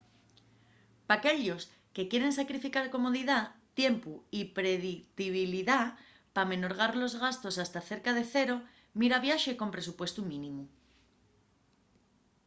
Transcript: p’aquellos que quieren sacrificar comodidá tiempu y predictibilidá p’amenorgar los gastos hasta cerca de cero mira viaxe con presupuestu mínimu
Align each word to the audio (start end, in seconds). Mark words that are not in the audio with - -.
p’aquellos 1.07 1.61
que 1.95 2.07
quieren 2.09 2.33
sacrificar 2.39 2.85
comodidá 2.95 3.39
tiempu 3.79 4.13
y 4.39 4.41
predictibilidá 4.57 5.79
p’amenorgar 6.33 6.91
los 7.01 7.13
gastos 7.23 7.55
hasta 7.63 7.81
cerca 7.91 8.11
de 8.17 8.23
cero 8.33 8.55
mira 8.99 9.23
viaxe 9.25 9.51
con 9.59 9.73
presupuestu 9.75 10.21
mínimu 10.31 10.63